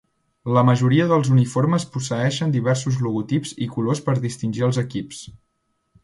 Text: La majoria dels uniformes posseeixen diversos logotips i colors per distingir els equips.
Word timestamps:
La 0.53 0.61
majoria 0.67 1.03
dels 1.09 1.27
uniformes 1.33 1.83
posseeixen 1.97 2.53
diversos 2.55 2.97
logotips 3.07 3.51
i 3.65 3.67
colors 3.75 4.01
per 4.09 4.15
distingir 4.23 4.65
els 4.69 4.81
equips. 4.85 5.21